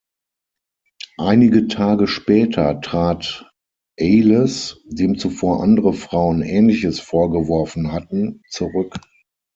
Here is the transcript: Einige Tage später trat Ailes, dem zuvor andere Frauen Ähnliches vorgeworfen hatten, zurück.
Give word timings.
Einige 1.19 1.67
Tage 1.67 2.07
später 2.07 2.81
trat 2.81 3.51
Ailes, 3.99 4.79
dem 4.85 5.19
zuvor 5.19 5.61
andere 5.61 5.93
Frauen 5.93 6.41
Ähnliches 6.41 6.99
vorgeworfen 6.99 7.91
hatten, 7.91 8.41
zurück. 8.49 8.95